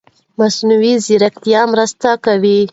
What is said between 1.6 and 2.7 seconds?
مرسته کوي.